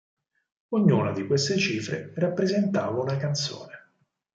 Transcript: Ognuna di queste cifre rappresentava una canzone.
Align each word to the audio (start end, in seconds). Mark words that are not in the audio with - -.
Ognuna 0.69 1.11
di 1.11 1.27
queste 1.27 1.59
cifre 1.59 2.11
rappresentava 2.15 2.99
una 3.03 3.17
canzone. 3.17 3.91